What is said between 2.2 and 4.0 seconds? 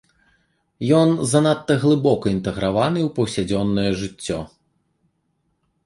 інтэграваны ў паўсядзённае